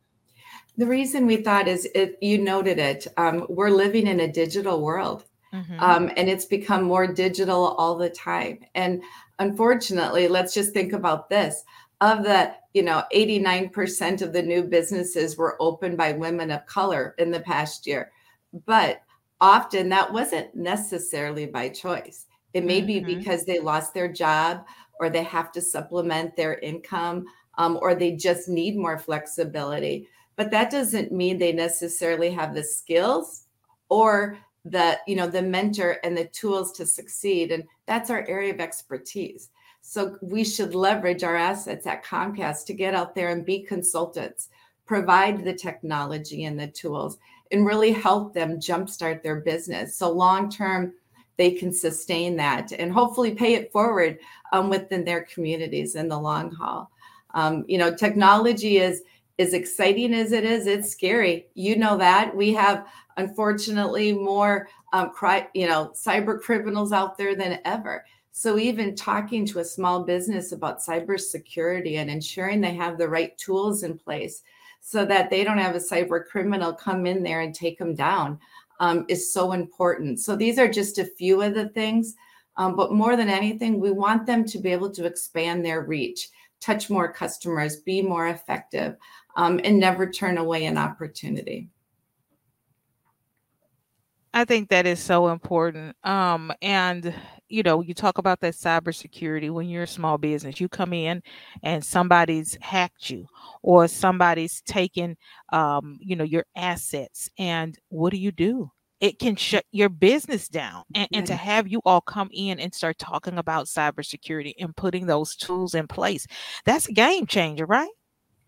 The 0.78 0.88
reason 0.88 1.28
we 1.28 1.38
thought 1.38 1.68
is 1.68 1.88
it, 1.94 2.18
you 2.22 2.40
noted 2.40 2.80
it. 2.80 3.06
Um, 3.16 3.46
we're 3.50 3.70
living 3.70 4.08
in 4.08 4.20
a 4.20 4.32
digital 4.32 4.82
world. 4.82 5.26
Mm-hmm. 5.54 5.80
Um, 5.80 6.12
and 6.18 6.28
it's 6.28 6.46
become 6.46 6.84
more 6.84 7.06
digital 7.06 7.76
all 7.78 7.96
the 7.96 8.10
time. 8.10 8.60
And 8.74 9.04
unfortunately, 9.38 10.28
let's 10.28 10.54
just 10.54 10.74
think 10.74 10.94
about 10.94 11.30
this 11.30 11.64
of 12.04 12.24
the 12.24 12.54
you 12.74 12.84
know 12.84 13.04
89% 13.16 14.22
of 14.22 14.34
the 14.34 14.42
new 14.42 14.64
businesses 14.64 15.38
were 15.38 15.56
opened 15.62 15.98
by 15.98 16.12
women 16.12 16.52
of 16.52 16.66
color 16.66 17.16
in 17.18 17.32
the 17.32 17.40
past 17.40 17.88
year 17.88 18.12
but 18.66 19.02
often 19.40 19.90
that 19.90 20.12
wasn't 20.12 20.54
necessarily 20.54 21.46
by 21.46 21.70
choice 21.70 22.26
it 22.54 22.66
may 22.66 22.82
mm-hmm. 22.82 23.06
be 23.06 23.16
because 23.16 23.46
they 23.46 23.60
lost 23.60 23.94
their 23.94 24.12
job 24.12 24.66
or 25.00 25.10
they 25.10 25.24
have 25.24 25.52
to 25.54 25.62
supplement 25.62 26.36
their 26.36 26.60
income 26.60 27.26
um, 27.58 27.80
or 27.82 27.96
they 27.96 28.12
just 28.12 28.50
need 28.50 28.76
more 28.76 28.98
flexibility 28.98 30.08
but 30.36 30.52
that 30.52 30.70
doesn't 30.70 31.12
mean 31.12 31.38
they 31.38 31.54
necessarily 31.54 32.32
have 32.32 32.54
the 32.54 32.64
skills 32.64 33.46
or 33.88 34.38
the 34.66 34.98
you 35.08 35.16
know 35.16 35.28
the 35.28 35.42
mentor 35.42 35.98
and 36.04 36.18
the 36.18 36.26
tools 36.26 36.72
to 36.72 36.86
succeed 36.86 37.52
and 37.52 37.64
that's 37.86 38.10
our 38.10 38.26
area 38.28 38.54
of 38.54 38.60
expertise. 38.60 39.50
So 39.82 40.18
we 40.22 40.46
should 40.46 40.74
leverage 40.74 41.24
our 41.24 41.36
assets 41.36 41.86
at 41.86 42.06
comcast 42.06 42.66
to 42.68 42.74
get 42.74 42.96
out 42.96 43.14
there 43.14 43.30
and 43.30 43.46
be 43.46 43.60
consultants 43.60 44.50
provide 44.86 45.44
the 45.44 45.54
technology 45.54 46.46
and 46.46 46.60
the 46.60 46.68
tools 46.68 47.18
and 47.52 47.66
really 47.66 47.92
help 47.92 48.34
them 48.34 48.60
jumpstart 48.60 49.22
their 49.24 49.42
business. 49.42 49.96
So 49.96 50.12
long 50.12 50.50
term 50.50 50.94
they 51.36 51.52
can 51.52 51.74
sustain 51.74 52.36
that 52.36 52.72
and 52.74 52.92
hopefully 52.92 53.34
pay 53.34 53.56
it 53.56 53.72
forward 53.72 54.20
um, 54.52 54.70
within 54.70 55.04
their 55.04 55.24
communities 55.24 55.96
in 55.96 56.08
the 56.08 56.20
long 56.20 56.52
haul. 56.52 56.90
Um, 57.34 57.66
you 57.68 57.78
know 57.78 57.94
technology 57.94 58.78
is 58.78 59.02
as 59.40 59.54
exciting 59.54 60.14
as 60.14 60.32
it 60.32 60.44
is 60.44 60.68
it's 60.68 60.92
scary. 60.92 61.48
You 61.56 61.78
know 61.78 61.98
that. 61.98 62.36
We 62.36 62.54
have 62.54 62.88
unfortunately 63.18 64.14
more 64.14 64.68
um, 64.94 65.12
cri- 65.12 65.48
you 65.54 65.68
know 65.68 65.92
cyber 65.96 66.40
criminals 66.40 66.92
out 66.92 67.18
there 67.18 67.36
than 67.36 67.60
ever. 67.66 68.06
So 68.32 68.58
even 68.58 68.96
talking 68.96 69.46
to 69.48 69.60
a 69.60 69.66
small 69.66 70.04
business 70.04 70.52
about 70.52 70.80
cybersecurity 70.80 71.98
and 71.98 72.10
ensuring 72.10 72.62
they 72.62 72.74
have 72.74 72.98
the 72.98 73.08
right 73.08 73.38
tools 73.38 73.84
in 73.84 73.98
place 73.98 74.42
so 74.82 75.06
that 75.06 75.30
they 75.30 75.44
don't 75.44 75.60
have 75.60 75.76
a 75.76 75.80
cyber 75.80 76.26
criminal 76.26 76.74
come 76.74 77.06
in 77.06 77.22
there 77.22 77.42
and 77.42 77.54
take 77.54 77.78
them 77.78 77.94
down 77.94 78.40
um, 78.80 79.06
is 79.08 79.32
so 79.32 79.52
important. 79.52 80.20
So 80.20 80.36
these 80.36 80.58
are 80.58 80.68
just 80.68 80.98
a 80.98 81.06
few 81.06 81.44
of 81.44 81.54
the 81.54 81.70
things 81.70 82.16
um, 82.58 82.76
but 82.76 82.92
more 82.92 83.16
than 83.16 83.30
anything 83.30 83.80
we 83.80 83.92
want 83.92 84.26
them 84.26 84.46
to 84.46 84.60
be 84.60 84.72
able 84.72 84.90
to 84.92 85.06
expand 85.06 85.66
their 85.66 85.82
reach 85.82 86.30
touch 86.64 86.90
more 86.90 87.12
customers 87.12 87.78
be 87.78 88.02
more 88.02 88.28
effective 88.28 88.96
um, 89.36 89.60
and 89.64 89.80
never 89.80 90.10
turn 90.10 90.38
away 90.38 90.66
an 90.66 90.78
opportunity 90.78 91.70
I 94.34 94.46
think 94.46 94.70
that 94.70 94.88
is 94.88 95.00
so 95.00 95.28
important. 95.28 95.96
Um, 96.04 96.52
and 96.62 97.14
you 97.50 97.62
know, 97.62 97.82
you 97.82 97.94
talk 97.94 98.18
about 98.18 98.40
that 98.40 98.56
cybersecurity 98.56 99.52
when 99.52 99.70
you're 99.70 99.84
a 99.84 99.88
small 99.88 100.18
business. 100.18 100.60
You 100.60 100.68
come 100.68 100.92
in 100.92 101.22
and 101.62 101.86
somebody's 101.86 102.58
hacked 102.62 103.12
you, 103.12 103.28
or 103.62 103.88
somebody's 103.88 104.62
taken, 104.62 105.16
um, 105.52 106.00
you 106.02 106.16
know, 106.16 106.24
your 106.24 106.46
assets. 106.56 107.30
And 107.38 107.78
what 107.90 108.10
do 108.10 108.18
you 108.18 108.32
do? 108.32 108.72
It 109.04 109.20
can 109.20 109.36
shut 109.36 109.66
your 109.74 109.90
business 109.90 110.48
down. 110.48 110.86
And, 110.96 111.10
and 111.12 111.28
to 111.28 111.36
have 111.36 111.68
you 111.68 111.82
all 111.84 112.00
come 112.00 112.30
in 112.32 112.58
and 112.58 112.74
start 112.74 112.98
talking 112.98 113.38
about 113.38 113.66
cybersecurity 113.66 114.54
and 114.58 114.74
putting 114.74 115.08
those 115.08 115.36
tools 115.36 115.76
in 115.76 115.88
place, 115.88 116.26
that's 116.64 116.88
a 116.88 116.94
game 116.94 117.28
changer, 117.28 117.66
right? 117.66 117.92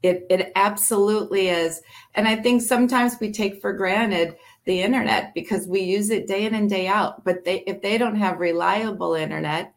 It, 0.01 0.25
it 0.29 0.53
absolutely 0.55 1.50
is. 1.50 1.81
And 2.13 2.25
I 2.25 2.38
think 2.38 2.62
sometimes 2.62 3.17
we 3.19 3.33
take 3.33 3.59
for 3.59 3.74
granted 3.74 4.38
the 4.63 4.81
internet 4.81 5.33
because 5.33 5.67
we 5.67 5.81
use 5.81 6.09
it 6.09 6.25
day 6.25 6.45
in 6.45 6.55
and 6.55 6.69
day 6.69 6.88
out. 6.88 7.25
But 7.25 7.43
they, 7.43 7.65
if 7.67 7.81
they 7.81 7.97
don't 7.97 8.15
have 8.15 8.39
reliable 8.39 9.13
internet 9.13 9.74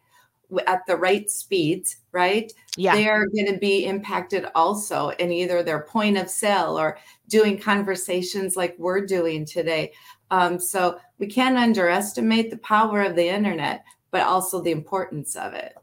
at 0.66 0.86
the 0.86 0.96
right 0.96 1.30
speeds, 1.30 1.96
right? 2.12 2.52
Yeah. 2.76 2.94
They 2.94 3.08
are 3.08 3.26
going 3.26 3.52
to 3.52 3.58
be 3.58 3.84
impacted 3.84 4.46
also 4.54 5.10
in 5.10 5.30
either 5.30 5.62
their 5.62 5.82
point 5.82 6.16
of 6.16 6.30
sale 6.30 6.78
or 6.78 6.98
doing 7.28 7.58
conversations 7.58 8.56
like 8.56 8.74
we're 8.78 9.04
doing 9.04 9.44
today. 9.44 9.92
Um, 10.30 10.58
so 10.58 10.98
we 11.18 11.26
can't 11.26 11.56
underestimate 11.56 12.50
the 12.50 12.58
power 12.58 13.02
of 13.02 13.16
the 13.16 13.28
internet, 13.28 13.84
but 14.10 14.22
also 14.22 14.60
the 14.60 14.70
importance 14.70 15.36
of 15.36 15.54
it. 15.54 15.74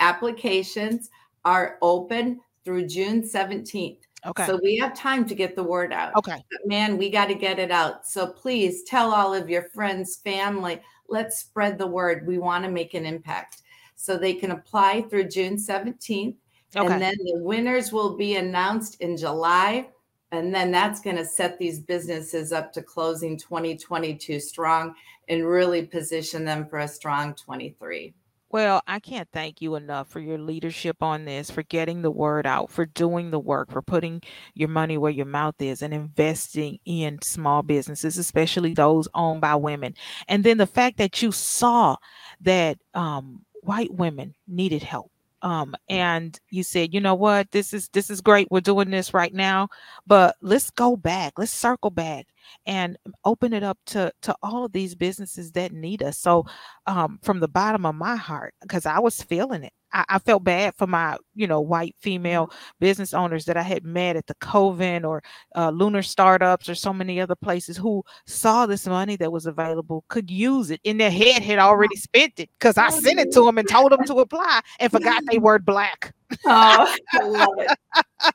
Applications 0.00 1.10
are 1.44 1.78
open 1.80 2.40
through 2.64 2.86
June 2.86 3.22
17th. 3.22 4.00
Okay. 4.26 4.46
So 4.46 4.58
we 4.62 4.76
have 4.78 4.94
time 4.94 5.26
to 5.26 5.34
get 5.34 5.54
the 5.54 5.62
word 5.62 5.92
out. 5.92 6.14
Okay. 6.16 6.42
But 6.50 6.66
man, 6.66 6.98
we 6.98 7.10
got 7.10 7.26
to 7.26 7.34
get 7.34 7.58
it 7.58 7.70
out. 7.70 8.06
So 8.06 8.26
please 8.26 8.82
tell 8.82 9.12
all 9.12 9.32
of 9.32 9.48
your 9.48 9.64
friends, 9.74 10.16
family, 10.16 10.80
let's 11.08 11.38
spread 11.38 11.78
the 11.78 11.86
word. 11.86 12.26
We 12.26 12.38
want 12.38 12.64
to 12.64 12.70
make 12.70 12.94
an 12.94 13.06
impact. 13.06 13.62
So 13.94 14.16
they 14.16 14.34
can 14.34 14.50
apply 14.50 15.02
through 15.02 15.28
June 15.28 15.56
17th. 15.56 16.34
Okay. 16.74 16.92
And 16.92 17.00
then 17.00 17.14
the 17.18 17.38
winners 17.38 17.92
will 17.92 18.16
be 18.16 18.36
announced 18.36 19.00
in 19.00 19.16
July. 19.16 19.88
And 20.32 20.54
then 20.54 20.72
that's 20.72 21.00
going 21.00 21.16
to 21.16 21.24
set 21.24 21.58
these 21.58 21.78
businesses 21.78 22.52
up 22.52 22.72
to 22.72 22.82
closing 22.82 23.38
2022 23.38 24.40
strong 24.40 24.94
and 25.28 25.46
really 25.46 25.86
position 25.86 26.44
them 26.44 26.66
for 26.68 26.80
a 26.80 26.88
strong 26.88 27.34
23. 27.34 28.12
Well, 28.56 28.80
I 28.86 29.00
can't 29.00 29.28
thank 29.34 29.60
you 29.60 29.74
enough 29.74 30.08
for 30.08 30.18
your 30.18 30.38
leadership 30.38 31.02
on 31.02 31.26
this, 31.26 31.50
for 31.50 31.62
getting 31.62 32.00
the 32.00 32.10
word 32.10 32.46
out, 32.46 32.70
for 32.70 32.86
doing 32.86 33.30
the 33.30 33.38
work, 33.38 33.70
for 33.70 33.82
putting 33.82 34.22
your 34.54 34.70
money 34.70 34.96
where 34.96 35.12
your 35.12 35.26
mouth 35.26 35.56
is 35.60 35.82
and 35.82 35.92
investing 35.92 36.78
in 36.86 37.20
small 37.20 37.62
businesses, 37.62 38.16
especially 38.16 38.72
those 38.72 39.08
owned 39.12 39.42
by 39.42 39.56
women. 39.56 39.92
And 40.26 40.42
then 40.42 40.56
the 40.56 40.66
fact 40.66 40.96
that 40.96 41.20
you 41.20 41.32
saw 41.32 41.96
that 42.40 42.78
um, 42.94 43.44
white 43.60 43.92
women 43.92 44.34
needed 44.48 44.82
help 44.82 45.10
um, 45.46 45.76
and 45.88 46.36
you 46.50 46.64
said 46.64 46.92
you 46.92 47.00
know 47.00 47.14
what? 47.14 47.52
This 47.52 47.72
is 47.72 47.88
this 47.92 48.10
is 48.10 48.20
great. 48.20 48.48
We're 48.50 48.60
doing 48.60 48.90
this 48.90 49.14
right 49.14 49.32
now. 49.32 49.68
But 50.04 50.34
let's 50.42 50.70
go 50.72 50.96
back. 50.96 51.34
Let's 51.38 51.52
circle 51.52 51.90
back 51.90 52.26
and 52.66 52.98
open 53.24 53.52
it 53.52 53.62
up 53.62 53.78
to 53.86 54.12
to 54.22 54.34
all 54.42 54.64
of 54.64 54.72
these 54.72 54.96
businesses 54.96 55.52
that 55.52 55.72
need 55.72 56.02
us. 56.02 56.18
So 56.18 56.46
um, 56.88 57.20
from 57.22 57.38
the 57.38 57.46
bottom 57.46 57.86
of 57.86 57.94
my 57.94 58.16
heart 58.16 58.54
because 58.62 58.86
i 58.86 58.98
was 58.98 59.22
feeling 59.22 59.62
it 59.62 59.72
I, 59.96 60.04
I, 60.08 60.18
felt 60.18 60.44
bad 60.44 60.74
for 60.76 60.86
my, 60.86 61.16
you 61.34 61.46
know, 61.46 61.60
white 61.60 61.94
female 61.98 62.48
mm-hmm. 62.48 62.56
business 62.80 63.14
owners 63.14 63.46
that 63.46 63.56
I 63.56 63.62
had 63.62 63.84
met 63.84 64.16
at 64.16 64.26
the 64.26 64.34
Coven 64.34 65.04
or 65.04 65.22
uh, 65.56 65.70
Lunar 65.70 66.02
Startups 66.02 66.68
or 66.68 66.74
so 66.74 66.92
many 66.92 67.18
other 67.18 67.34
places 67.34 67.78
who 67.78 68.02
saw 68.26 68.66
this 68.66 68.86
money 68.86 69.16
that 69.16 69.32
was 69.32 69.46
available, 69.46 70.04
could 70.08 70.30
use 70.30 70.70
it. 70.70 70.80
In 70.84 70.98
their 70.98 71.10
head, 71.10 71.42
had 71.42 71.58
mm-hmm. 71.58 71.66
already 71.66 71.96
spent 71.96 72.34
it 72.38 72.50
because 72.58 72.76
I 72.76 72.90
sent 72.90 73.18
it 73.18 73.32
to 73.32 73.38
mm-hmm. 73.38 73.46
them 73.46 73.58
and 73.58 73.68
told 73.68 73.92
them 73.92 74.04
to 74.04 74.16
apply 74.16 74.60
and 74.78 74.92
forgot 74.92 75.22
they 75.30 75.38
were 75.46 75.58
black. 75.58 76.14
Oh, 76.44 76.96
I 77.12 77.24
love 77.24 77.54
it. 77.58 78.34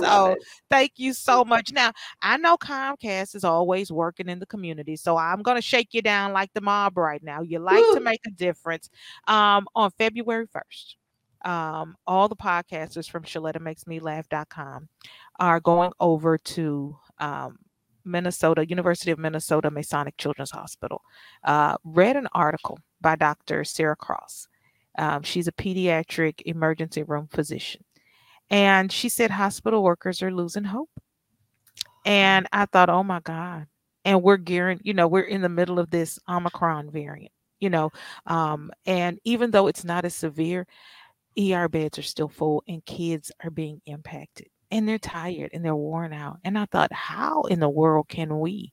so 0.00 0.36
thank 0.70 0.92
you 0.96 1.12
so 1.12 1.44
much. 1.44 1.72
Now 1.72 1.92
I 2.22 2.36
know 2.36 2.56
Comcast 2.56 3.34
is 3.34 3.44
always 3.44 3.90
working 3.92 4.28
in 4.28 4.38
the 4.38 4.46
community, 4.46 4.96
so 4.96 5.16
I'm 5.16 5.42
gonna 5.42 5.62
shake 5.62 5.88
you 5.92 6.02
down 6.02 6.32
like 6.32 6.52
the 6.54 6.60
mob 6.60 6.96
right 6.96 7.22
now. 7.22 7.42
You 7.42 7.58
like 7.58 7.84
Woo. 7.84 7.94
to 7.94 8.00
make 8.00 8.20
a 8.26 8.30
difference. 8.30 8.90
Um, 9.26 9.66
on 9.74 9.90
February 9.98 10.46
1st, 10.46 11.48
um, 11.48 11.96
all 12.06 12.28
the 12.28 12.36
podcasters 12.36 13.08
from 13.08 13.24
ShelettaMakesMeLaugh.com 13.24 14.88
are 15.38 15.60
going 15.60 15.92
over 16.00 16.38
to 16.38 16.96
um, 17.18 17.58
Minnesota, 18.04 18.66
University 18.66 19.10
of 19.10 19.18
Minnesota 19.18 19.70
Masonic 19.70 20.16
Children's 20.16 20.50
Hospital. 20.50 21.02
Uh, 21.44 21.76
read 21.84 22.16
an 22.16 22.28
article 22.32 22.78
by 23.00 23.16
Dr. 23.16 23.64
Sarah 23.64 23.96
Cross. 23.96 24.48
Um, 24.98 25.22
she's 25.22 25.46
a 25.46 25.52
pediatric 25.52 26.42
emergency 26.44 27.04
room 27.04 27.28
physician. 27.30 27.84
And 28.50 28.90
she 28.90 29.08
said 29.08 29.30
hospital 29.30 29.82
workers 29.82 30.22
are 30.22 30.32
losing 30.32 30.64
hope. 30.64 30.90
And 32.04 32.46
I 32.52 32.66
thought, 32.66 32.88
oh 32.88 33.02
my 33.02 33.20
God. 33.20 33.66
And 34.04 34.22
we're 34.22 34.38
gearing, 34.38 34.80
you 34.82 34.94
know, 34.94 35.06
we're 35.08 35.22
in 35.22 35.42
the 35.42 35.48
middle 35.48 35.78
of 35.78 35.90
this 35.90 36.18
Omicron 36.28 36.90
variant, 36.90 37.32
you 37.60 37.68
know. 37.68 37.90
Um, 38.26 38.70
and 38.86 39.18
even 39.24 39.50
though 39.50 39.66
it's 39.66 39.84
not 39.84 40.04
as 40.04 40.14
severe, 40.14 40.66
ER 41.38 41.68
beds 41.68 41.98
are 41.98 42.02
still 42.02 42.28
full 42.28 42.62
and 42.66 42.84
kids 42.84 43.30
are 43.44 43.50
being 43.50 43.80
impacted 43.86 44.46
and 44.70 44.88
they're 44.88 44.98
tired 44.98 45.50
and 45.52 45.64
they're 45.64 45.76
worn 45.76 46.12
out. 46.12 46.38
And 46.44 46.58
I 46.58 46.66
thought, 46.66 46.92
how 46.92 47.42
in 47.42 47.60
the 47.60 47.68
world 47.68 48.08
can 48.08 48.40
we 48.40 48.72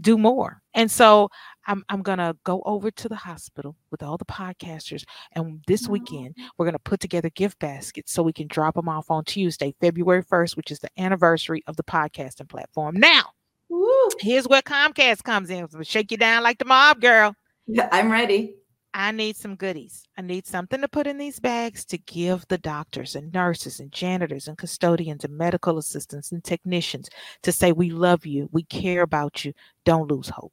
do 0.00 0.18
more. 0.18 0.60
And 0.74 0.90
so 0.90 1.28
I'm, 1.66 1.84
I'm 1.88 2.02
going 2.02 2.18
to 2.18 2.36
go 2.44 2.62
over 2.64 2.90
to 2.90 3.08
the 3.08 3.16
hospital 3.16 3.76
with 3.90 4.02
all 4.02 4.16
the 4.16 4.24
podcasters. 4.24 5.04
And 5.32 5.62
this 5.66 5.88
oh. 5.88 5.92
weekend, 5.92 6.36
we're 6.56 6.66
going 6.66 6.74
to 6.74 6.78
put 6.78 7.00
together 7.00 7.30
gift 7.30 7.58
baskets 7.58 8.12
so 8.12 8.22
we 8.22 8.32
can 8.32 8.46
drop 8.46 8.74
them 8.74 8.88
off 8.88 9.10
on 9.10 9.24
Tuesday, 9.24 9.74
February 9.80 10.22
1st, 10.22 10.56
which 10.56 10.70
is 10.70 10.78
the 10.78 10.90
anniversary 10.98 11.62
of 11.66 11.76
the 11.76 11.82
podcasting 11.82 12.48
platform. 12.48 12.96
Now, 12.96 13.24
Woo. 13.68 14.08
here's 14.20 14.46
where 14.46 14.62
Comcast 14.62 15.24
comes 15.24 15.50
in. 15.50 15.68
Shake 15.82 16.10
you 16.10 16.16
down 16.16 16.42
like 16.42 16.58
the 16.58 16.64
mob, 16.64 17.00
girl. 17.00 17.34
I'm 17.92 18.10
ready. 18.10 18.57
I 18.98 19.12
need 19.12 19.36
some 19.36 19.54
goodies. 19.54 20.02
I 20.18 20.22
need 20.22 20.44
something 20.44 20.80
to 20.80 20.88
put 20.88 21.06
in 21.06 21.18
these 21.18 21.38
bags 21.38 21.84
to 21.84 21.98
give 21.98 22.44
the 22.48 22.58
doctors 22.58 23.14
and 23.14 23.32
nurses 23.32 23.78
and 23.78 23.92
janitors 23.92 24.48
and 24.48 24.58
custodians 24.58 25.22
and 25.22 25.38
medical 25.38 25.78
assistants 25.78 26.32
and 26.32 26.42
technicians 26.42 27.08
to 27.44 27.52
say, 27.52 27.70
We 27.70 27.90
love 27.90 28.26
you. 28.26 28.48
We 28.50 28.64
care 28.64 29.02
about 29.02 29.44
you. 29.44 29.52
Don't 29.84 30.10
lose 30.10 30.28
hope. 30.28 30.52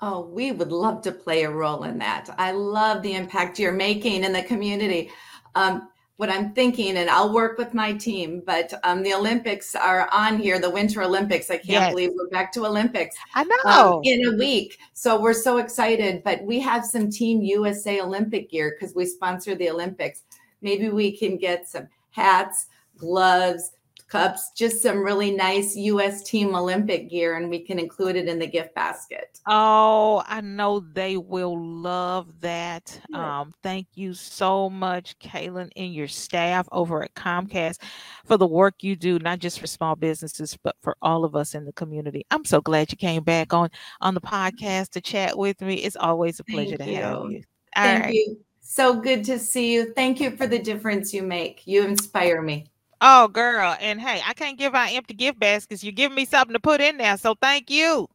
Oh, 0.00 0.22
we 0.22 0.52
would 0.52 0.72
love 0.72 1.02
to 1.02 1.12
play 1.12 1.42
a 1.42 1.50
role 1.50 1.84
in 1.84 1.98
that. 1.98 2.34
I 2.38 2.52
love 2.52 3.02
the 3.02 3.14
impact 3.14 3.58
you're 3.58 3.72
making 3.72 4.24
in 4.24 4.32
the 4.32 4.42
community. 4.42 5.10
Um, 5.54 5.89
what 6.20 6.28
I'm 6.28 6.52
thinking, 6.52 6.98
and 6.98 7.08
I'll 7.08 7.32
work 7.32 7.56
with 7.56 7.72
my 7.72 7.94
team. 7.94 8.42
But 8.44 8.74
um, 8.84 9.02
the 9.02 9.14
Olympics 9.14 9.74
are 9.74 10.06
on 10.12 10.38
here, 10.38 10.60
the 10.60 10.68
Winter 10.68 11.02
Olympics. 11.02 11.50
I 11.50 11.56
can't 11.56 11.68
yes. 11.68 11.90
believe 11.92 12.10
we're 12.14 12.28
back 12.28 12.52
to 12.52 12.66
Olympics. 12.66 13.16
I 13.34 13.40
um, 13.40 13.48
know 13.48 13.96
um, 13.96 14.00
in 14.04 14.26
a 14.26 14.36
week, 14.36 14.78
so 14.92 15.18
we're 15.18 15.32
so 15.32 15.56
excited. 15.56 16.22
But 16.22 16.42
we 16.42 16.60
have 16.60 16.84
some 16.84 17.10
Team 17.10 17.40
USA 17.40 18.02
Olympic 18.02 18.50
gear 18.50 18.76
because 18.78 18.94
we 18.94 19.06
sponsor 19.06 19.54
the 19.54 19.70
Olympics. 19.70 20.24
Maybe 20.60 20.90
we 20.90 21.16
can 21.16 21.38
get 21.38 21.66
some 21.66 21.88
hats, 22.10 22.66
gloves, 22.98 23.72
cups, 24.10 24.50
just 24.56 24.82
some 24.82 24.98
really 24.98 25.30
nice 25.30 25.76
US 25.76 26.22
Team 26.22 26.54
Olympic 26.54 27.08
gear, 27.08 27.36
and 27.36 27.48
we 27.48 27.60
can 27.60 27.78
include 27.78 28.16
it 28.16 28.28
in 28.28 28.38
the 28.38 28.46
gift 28.46 28.74
basket. 28.74 29.40
Oh, 29.46 30.22
I 30.26 30.40
know 30.40 30.80
they 30.80 31.16
will 31.16 31.58
love 31.58 32.40
that. 32.40 33.00
Um, 33.14 33.52
thank 33.62 33.86
you 33.94 34.12
so 34.14 34.68
much, 34.68 35.18
Kalyn, 35.18 35.70
and 35.76 35.94
your 35.94 36.08
staff 36.08 36.68
over 36.72 37.02
at 37.04 37.14
Comcast 37.14 37.78
for 38.26 38.36
the 38.36 38.46
work 38.46 38.82
you 38.82 38.96
do, 38.96 39.18
not 39.18 39.38
just 39.38 39.60
for 39.60 39.66
small 39.66 39.96
businesses, 39.96 40.58
but 40.62 40.76
for 40.82 40.96
all 41.00 41.24
of 41.24 41.36
us 41.36 41.54
in 41.54 41.64
the 41.64 41.72
community. 41.72 42.26
I'm 42.30 42.44
so 42.44 42.60
glad 42.60 42.90
you 42.90 42.98
came 42.98 43.22
back 43.22 43.52
on 43.52 43.70
on 44.00 44.14
the 44.14 44.20
podcast 44.20 44.90
to 44.90 45.00
chat 45.00 45.38
with 45.38 45.60
me. 45.60 45.74
It's 45.74 45.96
always 45.96 46.40
a 46.40 46.44
pleasure 46.44 46.76
thank 46.76 46.90
to 46.90 46.96
you. 46.96 47.02
have 47.02 47.30
you. 47.30 47.42
All 47.76 47.84
thank 47.84 48.04
right. 48.04 48.14
you. 48.14 48.38
So 48.60 49.00
good 49.00 49.24
to 49.24 49.38
see 49.38 49.72
you. 49.72 49.92
Thank 49.94 50.20
you 50.20 50.36
for 50.36 50.46
the 50.46 50.58
difference 50.58 51.12
you 51.12 51.22
make. 51.22 51.66
You 51.66 51.84
inspire 51.84 52.42
me. 52.42 52.70
Oh, 53.00 53.28
girl. 53.28 53.76
And 53.80 54.00
hey, 54.00 54.20
I 54.26 54.34
can't 54.34 54.58
give 54.58 54.74
out 54.74 54.92
empty 54.92 55.14
gift 55.14 55.38
baskets. 55.38 55.82
You're 55.82 55.92
giving 55.92 56.16
me 56.16 56.24
something 56.24 56.52
to 56.52 56.60
put 56.60 56.80
in 56.80 56.98
there. 56.98 57.16
So 57.16 57.34
thank 57.40 57.70
you. 57.70 58.08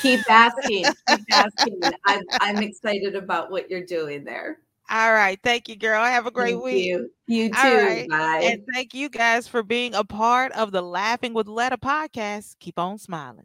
Keep 0.00 0.30
asking. 0.30 0.84
Keep 1.08 1.24
asking. 1.32 1.80
I'm, 2.06 2.22
I'm 2.40 2.62
excited 2.62 3.16
about 3.16 3.50
what 3.50 3.70
you're 3.70 3.84
doing 3.84 4.24
there. 4.24 4.58
All 4.88 5.12
right. 5.12 5.38
Thank 5.44 5.68
you, 5.68 5.76
girl. 5.76 6.04
Have 6.04 6.26
a 6.26 6.30
great 6.30 6.54
thank 6.54 6.64
week. 6.64 6.86
You, 6.86 7.10
you 7.28 7.48
too. 7.50 7.54
Right. 7.56 8.08
Bye. 8.08 8.40
And 8.44 8.64
thank 8.74 8.92
you 8.92 9.08
guys 9.08 9.46
for 9.46 9.62
being 9.62 9.94
a 9.94 10.04
part 10.04 10.52
of 10.52 10.72
the 10.72 10.82
Laughing 10.82 11.32
with 11.32 11.46
Letta 11.46 11.78
podcast. 11.78 12.56
Keep 12.58 12.78
on 12.78 12.98
smiling. 12.98 13.44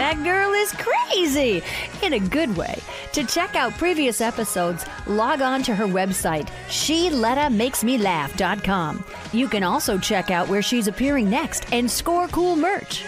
That 0.00 0.24
girl 0.24 0.52
is 0.54 0.72
crazy 0.72 1.62
in 2.00 2.14
a 2.14 2.18
good 2.18 2.56
way. 2.56 2.78
To 3.12 3.22
check 3.22 3.54
out 3.54 3.74
previous 3.74 4.22
episodes, 4.22 4.86
log 5.06 5.42
on 5.42 5.62
to 5.64 5.74
her 5.74 5.84
website, 5.84 6.48
SheLettaMakesMeLaugh.com. 6.68 9.04
You 9.34 9.46
can 9.46 9.62
also 9.62 9.98
check 9.98 10.30
out 10.30 10.48
where 10.48 10.62
she's 10.62 10.88
appearing 10.88 11.28
next 11.28 11.70
and 11.70 11.90
score 11.90 12.28
cool 12.28 12.56
merch. 12.56 13.04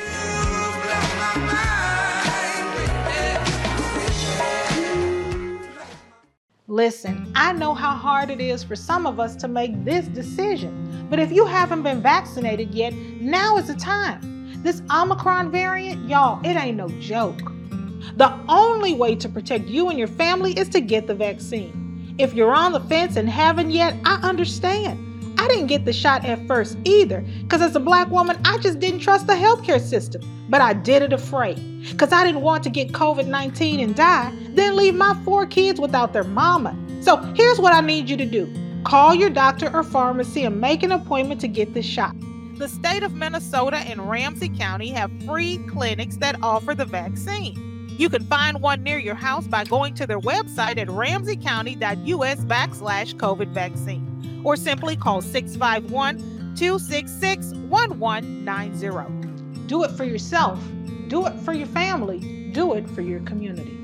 Listen, 6.68 7.32
I 7.34 7.54
know 7.54 7.72
how 7.72 7.94
hard 7.94 8.28
it 8.28 8.42
is 8.42 8.62
for 8.62 8.76
some 8.76 9.06
of 9.06 9.18
us 9.18 9.34
to 9.36 9.48
make 9.48 9.82
this 9.82 10.08
decision, 10.08 11.06
but 11.08 11.18
if 11.18 11.32
you 11.32 11.46
haven't 11.46 11.84
been 11.84 12.02
vaccinated 12.02 12.74
yet, 12.74 12.92
now 12.92 13.56
is 13.56 13.68
the 13.68 13.76
time. 13.76 14.31
This 14.62 14.80
Omicron 14.92 15.50
variant, 15.50 16.08
y'all, 16.08 16.40
it 16.44 16.54
ain't 16.54 16.76
no 16.76 16.88
joke. 17.00 17.40
The 18.14 18.32
only 18.48 18.94
way 18.94 19.16
to 19.16 19.28
protect 19.28 19.66
you 19.66 19.88
and 19.88 19.98
your 19.98 20.06
family 20.06 20.56
is 20.56 20.68
to 20.68 20.80
get 20.80 21.08
the 21.08 21.16
vaccine. 21.16 22.14
If 22.16 22.32
you're 22.32 22.54
on 22.54 22.70
the 22.70 22.78
fence 22.78 23.16
and 23.16 23.28
haven't 23.28 23.72
yet, 23.72 23.96
I 24.04 24.20
understand. 24.22 25.34
I 25.36 25.48
didn't 25.48 25.66
get 25.66 25.84
the 25.84 25.92
shot 25.92 26.24
at 26.24 26.46
first 26.46 26.78
either, 26.84 27.24
because 27.42 27.60
as 27.60 27.74
a 27.74 27.80
black 27.80 28.08
woman, 28.08 28.38
I 28.44 28.58
just 28.58 28.78
didn't 28.78 29.00
trust 29.00 29.26
the 29.26 29.32
healthcare 29.32 29.80
system. 29.80 30.22
But 30.48 30.60
I 30.60 30.74
did 30.74 31.02
it 31.02 31.12
afraid, 31.12 31.56
because 31.90 32.12
I 32.12 32.24
didn't 32.24 32.42
want 32.42 32.62
to 32.62 32.70
get 32.70 32.92
COVID 32.92 33.26
19 33.26 33.80
and 33.80 33.96
die, 33.96 34.32
then 34.50 34.76
leave 34.76 34.94
my 34.94 35.20
four 35.24 35.44
kids 35.44 35.80
without 35.80 36.12
their 36.12 36.22
mama. 36.22 36.76
So 37.00 37.16
here's 37.34 37.58
what 37.58 37.74
I 37.74 37.80
need 37.80 38.08
you 38.08 38.16
to 38.16 38.26
do 38.26 38.48
call 38.84 39.12
your 39.12 39.30
doctor 39.30 39.74
or 39.74 39.82
pharmacy 39.82 40.44
and 40.44 40.60
make 40.60 40.84
an 40.84 40.92
appointment 40.92 41.40
to 41.40 41.48
get 41.48 41.74
the 41.74 41.82
shot. 41.82 42.14
The 42.62 42.68
state 42.68 43.02
of 43.02 43.14
Minnesota 43.14 43.78
and 43.78 44.08
Ramsey 44.08 44.48
County 44.48 44.90
have 44.90 45.10
free 45.24 45.58
clinics 45.66 46.16
that 46.18 46.36
offer 46.44 46.76
the 46.76 46.84
vaccine. 46.84 47.88
You 47.98 48.08
can 48.08 48.24
find 48.26 48.62
one 48.62 48.84
near 48.84 48.98
your 48.98 49.16
house 49.16 49.48
by 49.48 49.64
going 49.64 49.94
to 49.94 50.06
their 50.06 50.20
website 50.20 50.78
at 50.78 50.86
ramseycounty.us 50.86 52.44
backslash 52.44 53.16
COVID 53.16 53.48
vaccine 53.48 54.42
or 54.44 54.54
simply 54.54 54.94
call 54.94 55.22
651 55.22 56.54
266 56.54 57.52
1190. 57.68 59.66
Do 59.66 59.82
it 59.82 59.90
for 59.90 60.04
yourself, 60.04 60.60
do 61.08 61.26
it 61.26 61.34
for 61.40 61.52
your 61.52 61.66
family, 61.66 62.52
do 62.52 62.74
it 62.74 62.88
for 62.90 63.00
your 63.00 63.18
community. 63.22 63.76